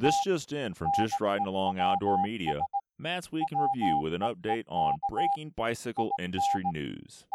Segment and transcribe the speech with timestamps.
[0.00, 2.60] This just in from Just Riding Along Outdoor Media,
[2.98, 7.26] Matt's Week in Review with an update on breaking bicycle industry news.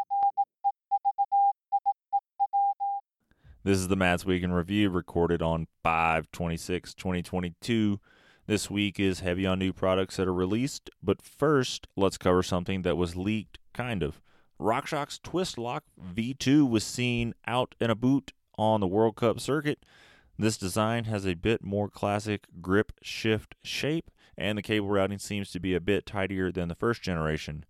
[3.63, 8.01] This is the Matt's Week in Review recorded on 5 26 2022.
[8.45, 12.81] This week is heavy on new products that are released, but first, let's cover something
[12.81, 14.19] that was leaked, kind of.
[14.59, 15.81] RockShox TwistLoc
[16.13, 19.85] V2 was seen out in a boot on the World Cup circuit.
[20.39, 25.51] This design has a bit more classic grip shift shape, and the cable routing seems
[25.51, 27.65] to be a bit tidier than the first generation.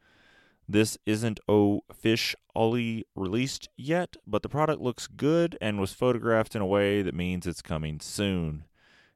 [0.67, 6.65] This isn't officially released yet, but the product looks good and was photographed in a
[6.67, 8.65] way that means it's coming soon.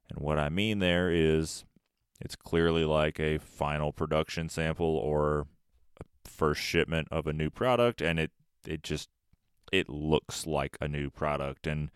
[0.09, 1.63] And what I mean there is
[2.19, 5.45] it's clearly like a final production sample or
[6.25, 8.31] first shipment of a new product and it
[8.65, 9.09] it just
[9.71, 11.91] it looks like a new product and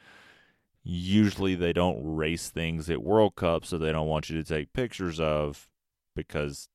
[0.88, 4.72] usually they don't race things at World Cup so they don't want you to take
[4.72, 5.68] pictures of
[6.16, 6.70] because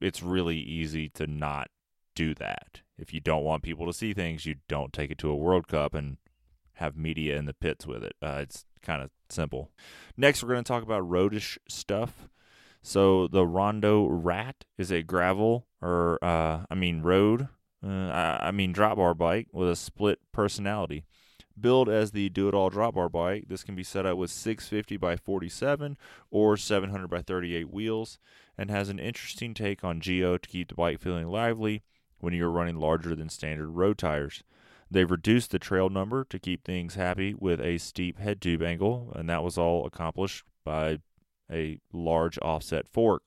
[0.00, 1.68] it's really easy to not
[2.14, 2.80] do that.
[2.98, 5.68] If you don't want people to see things, you don't take it to a World
[5.68, 6.16] Cup and
[6.74, 8.14] have media in the pits with it.
[8.22, 9.70] Uh, it's kind of simple.
[10.16, 12.28] Next, we're going to talk about roadish stuff.
[12.82, 17.48] So the Rondo Ratt is a gravel or uh, I mean road,
[17.84, 21.04] uh, I, I mean drop bar bike with a split personality.
[21.58, 24.30] Built as the do it all drop bar bike, this can be set up with
[24.30, 25.96] 650 by 47
[26.30, 28.18] or 700 by 38 wheels
[28.58, 31.82] and has an interesting take on geo to keep the bike feeling lively
[32.18, 34.42] when you're running larger than standard road tires.
[34.90, 39.12] They've reduced the trail number to keep things happy with a steep head tube angle,
[39.16, 40.98] and that was all accomplished by
[41.50, 43.22] a large offset fork.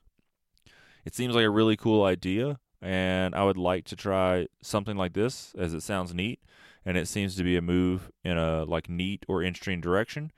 [1.05, 5.13] It seems like a really cool idea, and I would like to try something like
[5.13, 6.39] this as it sounds neat,
[6.85, 10.31] and it seems to be a move in a like neat or interesting direction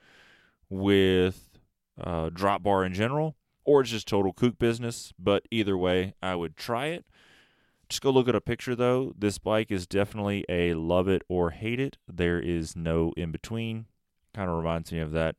[0.68, 1.58] with
[2.00, 5.12] uh, drop bar in general, or it's just total kook business.
[5.18, 7.04] But either way, I would try it.
[7.88, 9.12] Just go look at a picture though.
[9.18, 11.98] This bike is definitely a love it or hate it.
[12.08, 13.86] There is no in between.
[14.34, 15.36] Kind of reminds me of that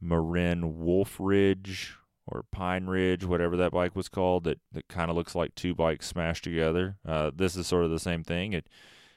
[0.00, 5.16] Marin Wolf Ridge or Pine Ridge, whatever that bike was called, that, that kind of
[5.16, 6.96] looks like two bikes smashed together.
[7.06, 8.52] Uh, this is sort of the same thing.
[8.52, 8.66] It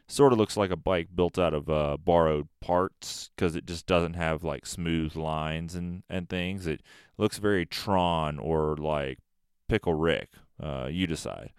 [0.08, 3.88] sort of looks like a bike built out of uh, borrowed parts because it just
[3.88, 6.68] doesn't have like smooth lines and, and things.
[6.68, 6.82] It
[7.18, 9.20] looks very Tron or like
[9.68, 10.30] Pickle Rick.
[10.62, 11.52] Uh, you decide.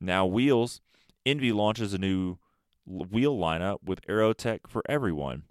[0.00, 0.80] Now, wheels.
[1.24, 2.38] ENVE launches a new
[2.86, 5.42] wheel lineup with Aerotech for everyone.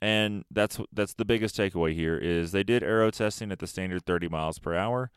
[0.00, 4.06] And that's that's the biggest takeaway here is they did aero testing at the standard
[4.06, 5.10] 30 miles per hour,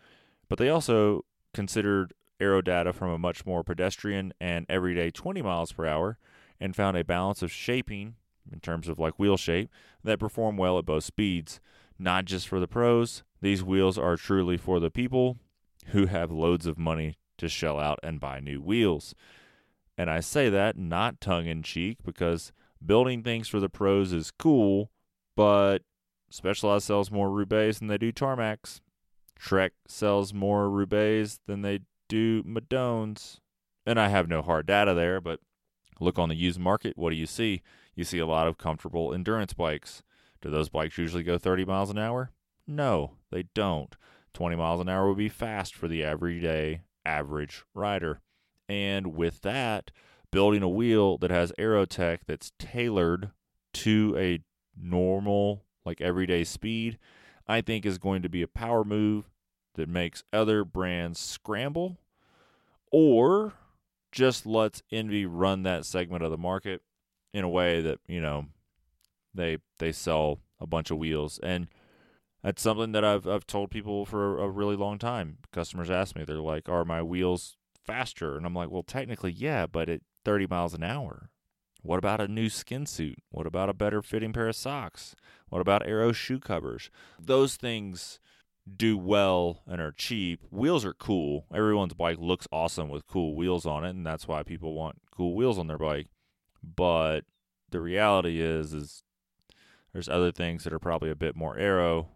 [0.50, 1.24] but they also
[1.54, 6.18] considered aero data from a much more pedestrian and everyday 20 miles per hour
[6.62, 8.16] and found a balance of shaping
[8.52, 9.70] in terms of like wheel shape
[10.04, 11.60] that perform well at both speeds.
[12.00, 15.38] Not just for the pros, these wheels are truly for the people
[15.88, 19.14] who have loads of money to shell out and buy new wheels.
[19.98, 24.32] And I say that not tongue in cheek because building things for the pros is
[24.32, 24.90] cool,
[25.36, 25.82] but
[26.32, 28.80] Specialized sells more Roubaix than they do Tarmacs.
[29.38, 33.40] Trek sells more Roubaix than they do Madones.
[33.86, 35.42] And I have no hard data there, but
[36.02, 36.98] look on the used market.
[36.98, 37.62] What do you see?
[37.96, 40.04] You see a lot of comfortable endurance bikes.
[40.42, 42.32] Do those bikes usually go 30 miles an hour?
[42.68, 43.96] No, they don't.
[44.34, 48.22] 20 miles an hour would be fast for the everyday average rider.
[48.68, 49.92] And with that,
[50.32, 53.32] building a wheel that has Aerotech that's tailored
[53.74, 54.40] to a
[54.82, 56.98] normal, like everyday speed,
[57.48, 59.30] I think is going to be a power move
[59.76, 61.98] that makes other brands scramble
[62.92, 63.54] or
[64.12, 66.82] just lets ENVE run that segment of the market
[67.34, 68.46] in a way that, you know,
[69.34, 71.68] they they sell a bunch of wheels and
[72.44, 75.38] that's something that I've I've told people for a really long time.
[75.52, 77.56] Customers ask me, they're like, "Are my wheels
[77.86, 81.30] faster?" And I'm like, "Well, technically, yeah, but at 30 miles an hour."
[81.84, 83.20] What about a new skin suit?
[83.30, 85.16] What about a better fitting pair of socks?
[85.50, 86.92] What about aero shoe covers?
[87.20, 88.20] Those things
[88.78, 90.42] do well and are cheap.
[90.50, 91.46] Wheels are cool.
[91.54, 95.36] Everyone's bike looks awesome with cool wheels on it, and that's why people want cool
[95.36, 96.08] wheels on their bike.
[96.64, 97.22] But
[97.70, 99.04] the reality is is
[99.94, 102.10] there's other things that are probably a bit more aero,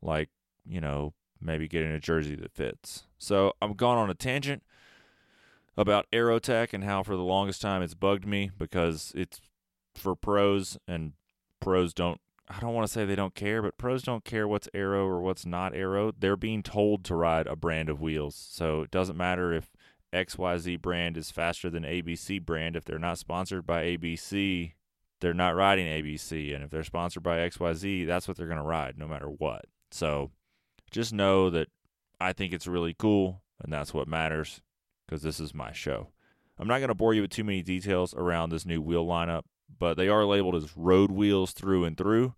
[0.00, 0.30] like,
[0.66, 3.04] you know, maybe getting a jersey that fits.
[3.18, 4.62] So I'm gone on a tangent
[5.76, 9.40] about Aerotech and how for the longest time it's bugged me because it's
[9.94, 11.12] for pros and
[11.60, 14.68] pros don't I don't want to say they don't care, but pros don't care what's
[14.72, 16.12] aero or what's not aero.
[16.18, 18.34] They're being told to ride a brand of wheels.
[18.34, 19.70] So it doesn't matter if
[20.12, 22.74] XYZ brand is faster than ABC brand.
[22.74, 24.72] If they're not sponsored by ABC,
[25.20, 26.54] they're not riding ABC.
[26.54, 29.66] And if they're sponsored by XYZ, that's what they're going to ride no matter what.
[29.90, 30.30] So
[30.90, 31.68] just know that
[32.20, 34.62] I think it's really cool, and that's what matters
[35.06, 36.08] because this is my show.
[36.58, 39.42] I'm not going to bore you with too many details around this new wheel lineup,
[39.78, 42.34] but they are labeled as road wheels through and through,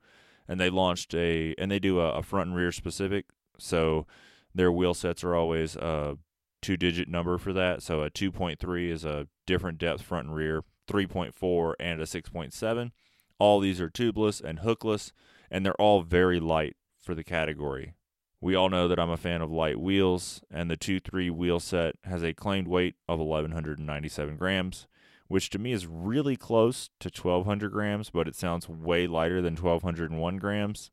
[0.48, 3.26] and they launched a and they do a, a front and rear specific.
[3.58, 4.06] So
[4.54, 6.16] their wheel sets are always a
[6.62, 7.82] two digit number for that.
[7.82, 12.90] So a 2.3 is a different depth front and rear, 3.4 and a 6.7.
[13.38, 15.12] All these are tubeless and hookless,
[15.50, 17.94] and they're all very light for the category.
[18.40, 21.60] We all know that I'm a fan of light wheels, and the 2 3 wheel
[21.60, 24.86] set has a claimed weight of 1,197 grams,
[25.30, 29.54] which to me is really close to 1,200 grams, but it sounds way lighter than
[29.54, 30.90] 1,201 grams.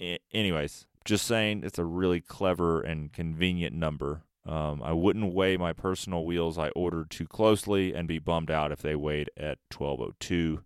[0.00, 4.24] I- anyways, just saying it's a really clever and convenient number.
[4.44, 8.72] Um, I wouldn't weigh my personal wheels I ordered too closely and be bummed out
[8.72, 10.64] if they weighed at 1202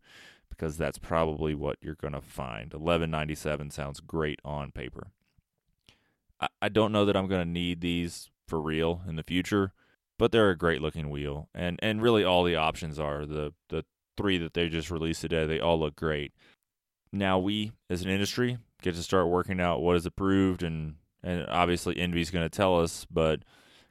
[0.48, 2.72] because that's probably what you're going to find.
[2.72, 5.08] 1197 sounds great on paper.
[6.40, 9.74] I, I don't know that I'm going to need these for real in the future,
[10.20, 11.48] but they're a great looking wheel.
[11.54, 13.86] And and really all the options are the the
[14.18, 16.34] three that they just released today, they all look great.
[17.10, 21.46] Now we as an industry get to start working out what is approved and and
[21.48, 23.40] obviously ENVE's going to tell us, but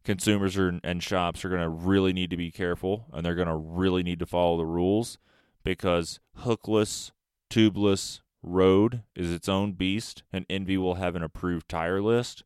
[0.03, 3.47] consumers are, and shops are going to really need to be careful and they're going
[3.47, 5.17] to really need to follow the rules
[5.63, 7.09] because hookless,
[7.51, 12.43] tubeless road is its own beast and Envy will have an approved tire list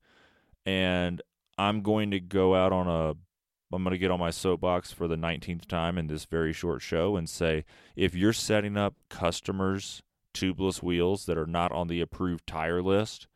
[0.65, 1.21] and
[1.57, 3.15] I'm going to go out on a
[3.73, 6.81] I'm going to get on my soapbox for the 19th time in this very short
[6.81, 7.65] show and say
[7.95, 10.03] if you're setting up customers
[10.33, 13.27] tubeless wheels that are not on the approved tire list,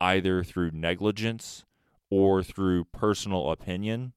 [0.00, 1.64] either through negligence
[2.10, 4.12] or through personal opinion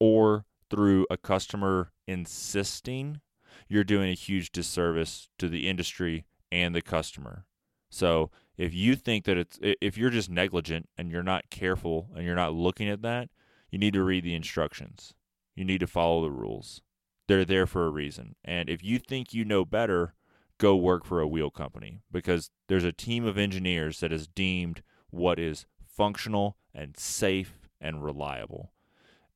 [0.00, 3.20] or through a customer insisting,
[3.68, 7.44] you're doing a huge disservice to the industry and the customer.
[7.90, 12.24] So if you think that it's if you're just negligent and you're not careful and
[12.24, 13.28] you're not looking at that,
[13.70, 15.14] you need to read the instructions.
[15.54, 16.82] You need to follow the rules.
[17.26, 18.36] They're there for a reason.
[18.44, 20.14] And if you think you know better,
[20.58, 24.82] go work for a wheel company because there's a team of engineers that has deemed
[25.10, 28.72] what is functional and safe and reliable.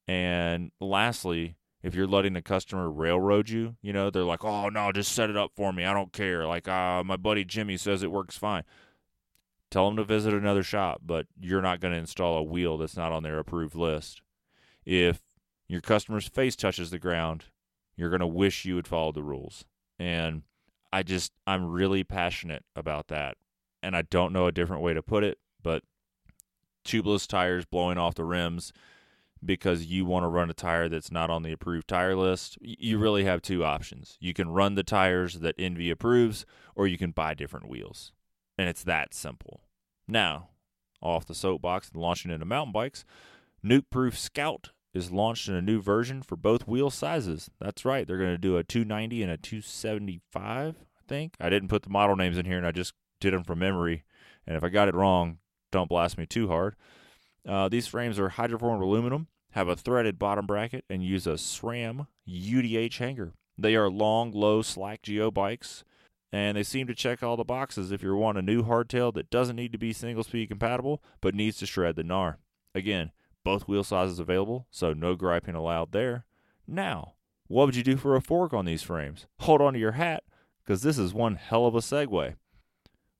[0.09, 4.93] And lastly, if you're letting the customer railroad you, you know, they're like, "Oh no,
[4.93, 5.85] just set it up for me.
[5.85, 8.65] I don't care." Like, uh, my buddy Jimmy says it works fine.
[9.73, 12.95] Tell them to visit another shop, but you're not going to install a wheel that's
[12.95, 14.21] not on their approved list.
[14.85, 15.23] If
[15.67, 17.47] your customer's face touches the ground,
[17.97, 19.65] you're going to wish you had followed the rules.
[19.99, 20.43] And
[20.93, 23.39] I just I'm really passionate about that.
[23.83, 25.83] And I don't know a different way to put it, but
[26.85, 28.75] tubeless tires blowing off the rims
[29.43, 32.99] because you want to run a tire that's not on the approved tire list, you
[32.99, 34.19] really have two options.
[34.21, 36.45] You can run the tires that ENVE approves,
[36.77, 38.13] or you can buy different wheels.
[38.59, 39.63] And it's that simple.
[40.07, 40.51] Now,
[41.01, 43.05] off the soapbox and launching into mountain bikes,
[43.65, 47.51] Nukeproof Scout is launched in a new version for both wheel sizes.
[47.61, 51.35] That's right, they're going to do a 290 and a 275, I think.
[51.41, 54.05] I didn't put the model names in here and I just did them from memory.
[54.47, 55.39] And if I got it wrong,
[55.71, 56.77] don't blast me too hard.
[57.49, 62.07] Uh, these frames are hydroformed aluminum, have a threaded bottom bracket, and use a SRAM
[62.29, 63.33] UDH hanger.
[63.59, 65.85] They are long, low, slack geo bikes,
[66.33, 69.31] and they seem to check all the boxes if you want a new hardtail that
[69.31, 72.37] doesn't need to be single speed compatible but needs to shred the gnar.
[72.75, 73.13] Again,
[73.45, 76.25] both wheel sizes available, so no griping allowed there.
[76.67, 77.15] Now,
[77.49, 79.27] what would you do for a fork on these frames?
[79.41, 80.25] Hold on to your hat,
[80.65, 82.35] because this is one hell of a segue.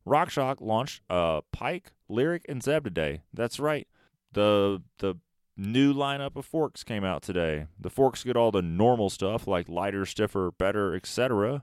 [0.07, 3.23] RockShox launched a Pike, Lyrik, and Zeb today.
[3.33, 3.87] That's right.
[4.33, 5.17] The the
[5.57, 7.67] new lineup of forks came out today.
[7.79, 11.63] The forks get all the normal stuff like lighter, stiffer, better, etc.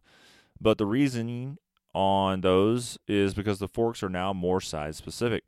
[0.62, 1.58] But the reasoning
[1.94, 5.44] on those is because the forks are now more size specific.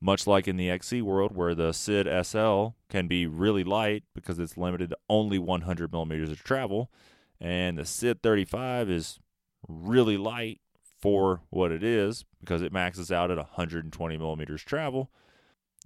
[0.00, 4.38] Much like in the XC world, where the SID SL can be really light because
[4.38, 6.90] it's limited to only 100 millimeters of travel,
[7.40, 9.18] and the SID 35 is
[9.66, 10.60] really light
[11.00, 15.10] for what it is because it maxes out at 120 millimeters travel.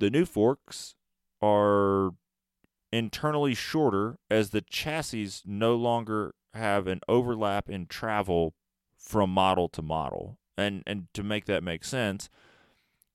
[0.00, 0.94] The new forks
[1.40, 2.11] are
[2.92, 8.54] internally shorter as the chassis no longer have an overlap in travel
[8.97, 10.38] from model to model.
[10.57, 12.28] And and to make that make sense,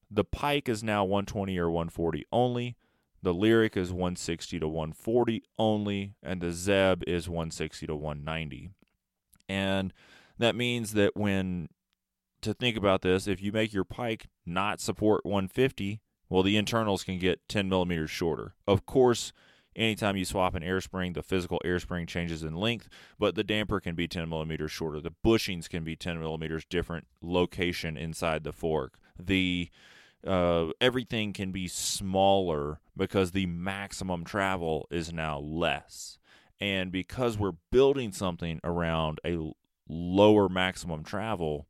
[0.09, 2.75] the Pike is now 120 or 140 only.
[3.21, 8.69] The Lyrik is 160 to 140 only, and the Zeb is 160 to 190.
[9.49, 9.93] And
[10.37, 11.69] that means that when
[12.41, 17.03] to think about this, if you make your Pike not support 150, well, the internals
[17.03, 18.53] can get 10 millimeters shorter.
[18.67, 19.33] Of course,
[19.75, 22.89] anytime you swap an air spring, the physical air spring changes in length,
[23.19, 24.99] but the damper can be 10 millimeters shorter.
[25.01, 28.99] The bushings can be 10 millimeters different location inside the fork.
[29.19, 29.69] The
[30.25, 36.17] uh, everything can be smaller because the maximum travel is now less.
[36.59, 39.51] And because we're building something around a
[39.87, 41.67] lower maximum travel,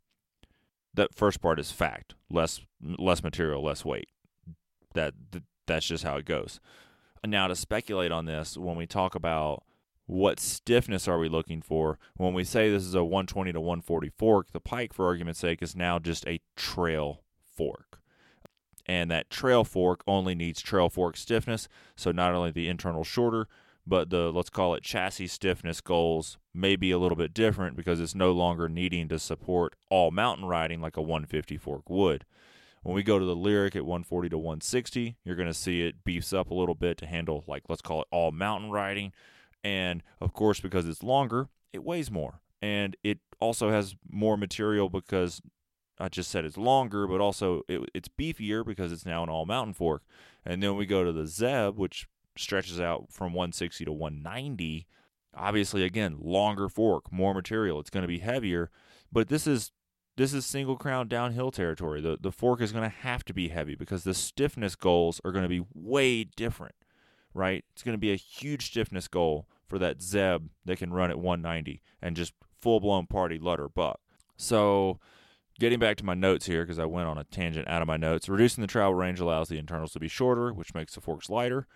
[0.94, 2.14] that first part is fact.
[2.30, 4.10] Less less material, less weight.
[4.94, 5.14] That
[5.66, 6.60] that's just how it goes.
[7.28, 9.64] Now to speculate on this, when we talk about
[10.06, 14.10] what stiffness are we looking for, when we say this is a 120 to 140
[14.10, 17.24] fork, the pike, for argument's sake, is now just a trail
[17.56, 18.00] fork.
[18.86, 21.68] And that trail fork only needs trail fork stiffness.
[21.96, 23.48] So not only the internal shorter,
[23.88, 28.00] but the let's call it chassis stiffness goals may be a little bit different because
[28.00, 32.26] it's no longer needing to support all mountain riding like a 150 fork would.
[32.86, 36.04] When we go to the Lyrik at 140 to 160, you're going to see it
[36.04, 39.12] beefs up a little bit to handle like let's call it all mountain riding.
[39.64, 42.42] And of course, because it's longer, it weighs more.
[42.62, 45.42] And it also has more material because
[46.00, 49.48] I just said it's longer, but also it, it's beefier because it's now an all
[49.48, 50.04] mountain fork.
[50.46, 52.06] And then we go to the Zeb, which
[52.38, 54.86] stretches out from 160 to 190.
[55.36, 57.80] Obviously, again, longer fork, more material.
[57.80, 58.70] It's going to be heavier,
[59.12, 59.72] but this is
[60.18, 62.02] this is single crown downhill territory.
[62.02, 65.32] The the fork is going to have to be heavy because the stiffness goals are
[65.32, 66.76] going to be way different,
[67.34, 67.66] right?
[67.74, 71.20] It's going to be a huge stiffness goal for that Zeb that can run at
[71.20, 74.00] 190 and just full blown party Lutter buck.
[74.38, 75.00] So,
[75.60, 77.98] getting back to my notes here because I went on a tangent out of my
[77.98, 78.30] notes.
[78.30, 81.68] Reducing the travel range allows the internals to be shorter, which makes the forks lighter.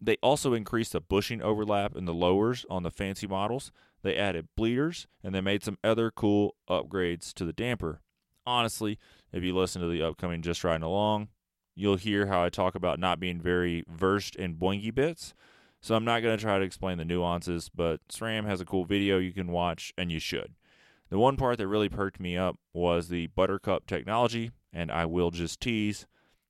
[0.00, 3.72] They also increased the bushing overlap in the lowers on the fancy models.
[4.02, 8.00] They added bleeders and they made some other cool upgrades to the damper.
[8.46, 8.98] Honestly,
[9.32, 11.28] if you listen to the upcoming Just Riding Along,
[11.74, 15.34] you'll hear how I talk about not being very versed in boingy bits.
[15.80, 18.84] So I'm not going to try to explain the nuances, but SRAM has a cool
[18.84, 20.54] video you can watch, and you should.
[21.10, 25.30] The one part that really perked me up was the Buttercup technology, and I will
[25.30, 26.06] just tease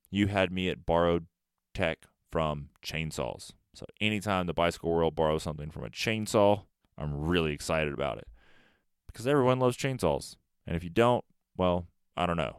[0.09, 1.25] you had me at borrowed
[1.73, 3.51] tech from chainsaws.
[3.73, 6.63] So anytime the bicycle world borrows something from a chainsaw,
[6.97, 8.27] I'm really excited about it
[9.07, 10.35] because everyone loves chainsaws.
[10.67, 11.23] And if you don't,
[11.55, 11.87] well,
[12.17, 12.57] I don't know.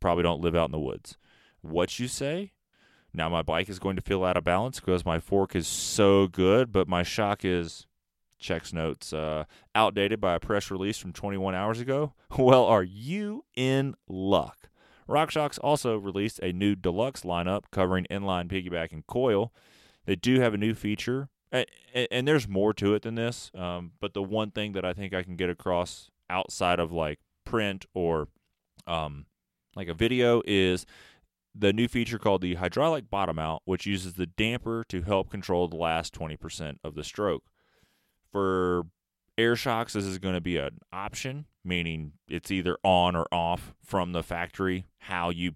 [0.00, 1.18] Probably don't live out in the woods.
[1.60, 2.52] What you say?
[3.12, 6.26] Now my bike is going to feel out of balance because my fork is so
[6.26, 7.86] good, but my shock is
[8.38, 9.44] checks notes uh,
[9.74, 12.14] outdated by a press release from 21 hours ago.
[12.38, 14.70] Well, are you in luck?
[15.08, 19.52] RockShox also released a new deluxe lineup covering inline piggyback and coil.
[20.06, 21.66] They do have a new feature, and,
[22.10, 23.50] and there's more to it than this.
[23.54, 27.20] Um, but the one thing that I think I can get across outside of like
[27.44, 28.28] print or
[28.86, 29.26] um,
[29.76, 30.86] like a video is
[31.54, 35.68] the new feature called the hydraulic bottom out, which uses the damper to help control
[35.68, 37.44] the last 20% of the stroke.
[38.32, 38.86] For
[39.38, 43.74] air shocks, this is going to be an option, meaning it's either on or off
[43.82, 44.86] from the factory.
[44.98, 45.52] How you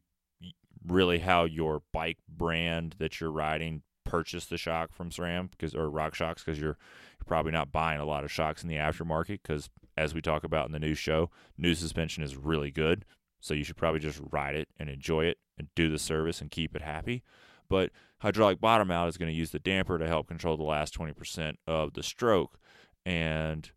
[0.86, 5.90] really how your bike brand that you're riding purchased the shock from SRAM because or
[5.90, 6.78] RockShox because you're
[7.18, 10.44] you're probably not buying a lot of shocks in the aftermarket because as we talk
[10.44, 13.04] about in the new show, new suspension is really good.
[13.40, 16.50] So you should probably just ride it and enjoy it and do the service and
[16.50, 17.22] keep it happy.
[17.68, 20.98] But hydraulic bottom out is going to use the damper to help control the last
[20.98, 22.58] 20% of the stroke.
[23.04, 23.70] And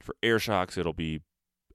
[0.00, 1.20] for air shocks, it'll be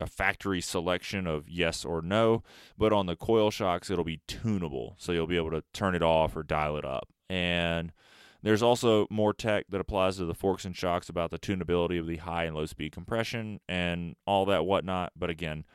[0.04, 2.44] a factory selection of yes or no.
[2.78, 4.96] But on the coil shocks, it'll be tunable.
[4.98, 7.08] So you'll be able to turn it off or dial it up.
[7.30, 7.92] And
[8.44, 12.08] there's also more tech that applies to the forks and shocks about the tunability of
[12.08, 15.14] the high and low speed compression and all that whatnot.
[15.16, 15.66] But again,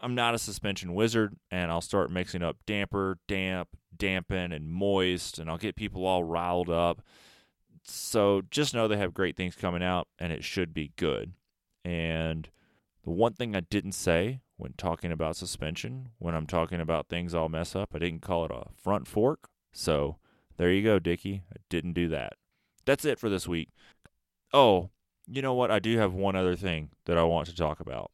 [0.00, 5.38] I'm not a suspension wizard, and I'll start mixing up damper, damp, dampen, and moist,
[5.38, 7.02] and I'll get people all riled up
[7.84, 11.32] so just know they have great things coming out and it should be good.
[11.84, 12.48] And
[13.04, 17.34] the one thing I didn't say when talking about suspension, when I'm talking about things
[17.34, 19.48] I'll mess up, I didn't call it a front fork.
[19.72, 20.18] So
[20.56, 21.42] there you go, Dickie.
[21.52, 22.34] I didn't do that.
[22.84, 23.70] That's it for this week.
[24.52, 24.90] Oh,
[25.26, 25.70] you know what?
[25.70, 28.10] I do have one other thing that I want to talk about.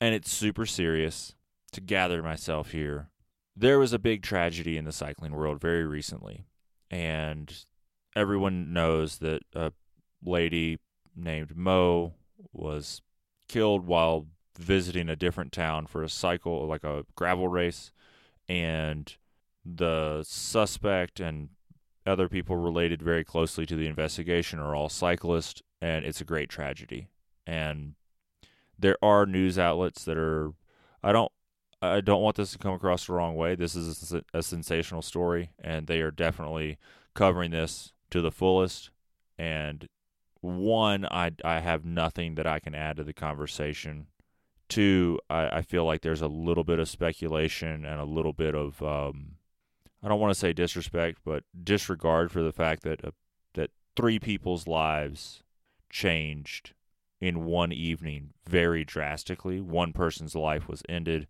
[0.00, 1.34] And it's super serious
[1.72, 3.10] to gather myself here.
[3.56, 6.46] There was a big tragedy in the cycling world very recently.
[6.90, 7.54] And
[8.16, 9.72] everyone knows that a
[10.24, 10.78] lady
[11.14, 12.14] named Mo
[12.52, 13.00] was
[13.48, 14.26] killed while
[14.58, 17.92] visiting a different town for a cycle, like a gravel race,
[18.48, 19.16] and
[19.64, 21.48] the suspect and
[22.06, 26.48] other people related very closely to the investigation are all cyclists, and it's a great
[26.48, 27.08] tragedy.
[27.46, 27.94] And
[28.78, 30.52] there are news outlets that are,
[31.02, 31.32] I don't,
[31.80, 33.54] I don't want this to come across the wrong way.
[33.54, 36.78] This is a, a sensational story, and they are definitely
[37.14, 38.90] covering this to the fullest.
[39.38, 39.88] And
[40.44, 44.06] one, I I have nothing that I can add to the conversation.
[44.68, 48.54] Two, I, I feel like there's a little bit of speculation and a little bit
[48.54, 49.36] of um,
[50.02, 53.10] I don't want to say disrespect, but disregard for the fact that uh,
[53.54, 55.42] that three people's lives
[55.88, 56.74] changed
[57.20, 59.60] in one evening very drastically.
[59.60, 61.26] One person's life was ended,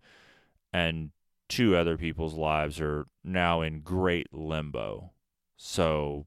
[0.73, 1.11] and
[1.49, 5.13] two other people's lives are now in great limbo.
[5.57, 6.27] So,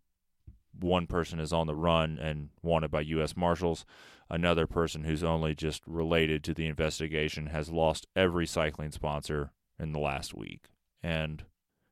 [0.79, 3.35] one person is on the run and wanted by U.S.
[3.35, 3.85] Marshals.
[4.29, 9.93] Another person who's only just related to the investigation has lost every cycling sponsor in
[9.93, 10.65] the last week.
[11.01, 11.43] And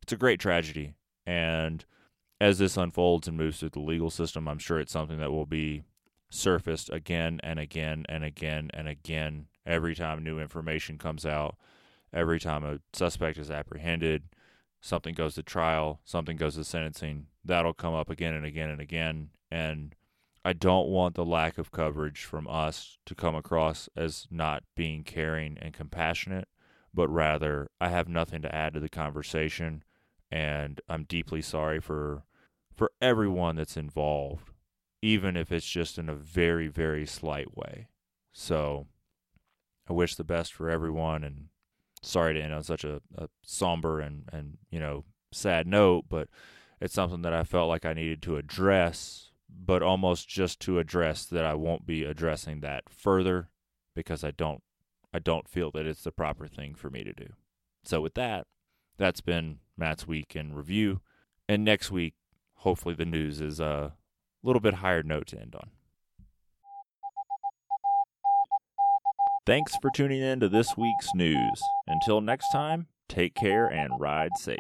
[0.02, 0.96] it's a great tragedy.
[1.26, 1.86] And
[2.42, 5.46] as this unfolds and moves through the legal system, I'm sure it's something that will
[5.46, 5.84] be
[6.30, 11.56] surfaced again and again and again and again every time new information comes out,
[12.14, 14.24] every time a suspect is apprehended,
[14.86, 17.26] something goes to trial, something goes to sentencing.
[17.44, 19.32] That'll come up again and again and again.
[19.50, 19.96] And
[20.44, 25.04] I don't want the lack of coverage from us to come across as not being
[25.04, 26.48] caring and compassionate,
[26.94, 29.84] but rather I have nothing to add to the conversation
[30.32, 32.24] and I'm deeply sorry for
[32.76, 34.52] for everyone that's involved,
[35.02, 37.88] even if it's just in a very, very slight way.
[38.34, 38.86] So
[39.90, 41.48] I wish the best for everyone and
[42.06, 46.30] sorry to end on such a, a somber and, and, you know, sad note, but
[46.80, 49.32] it's something that I felt like I needed to address
[49.64, 53.50] but almost just to address that I won't be addressing that further
[53.96, 54.62] because I don't
[55.14, 57.28] I don't feel that it's the proper thing for me to do.
[57.86, 58.48] So with that,
[58.98, 61.00] that's been Matt's week in review.
[61.48, 62.16] And next week,
[62.56, 63.94] hopefully the news is a
[64.44, 65.70] little bit higher note to end on.
[69.46, 71.62] Thanks for tuning in to this week's news.
[71.86, 74.58] Until next time, take care and ride safe.